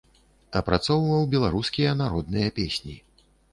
[0.59, 2.99] Апрацоўваў беларускія народныя песні.